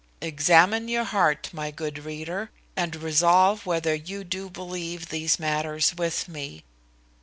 Examine 0.19 0.87
your 0.87 1.03
heart, 1.03 1.51
my 1.53 1.69
good 1.69 1.99
reader, 1.99 2.49
and 2.75 2.95
resolve 2.95 3.67
whether 3.67 3.93
you 3.93 4.23
do 4.23 4.49
believe 4.49 5.09
these 5.09 5.37
matters 5.37 5.93
with 5.95 6.27
me. 6.27 6.63